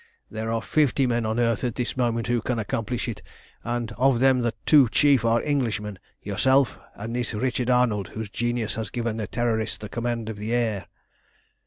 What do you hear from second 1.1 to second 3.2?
on earth at this moment who can accomplish